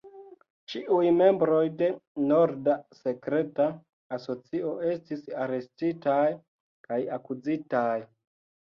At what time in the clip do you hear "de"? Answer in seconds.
1.81-1.89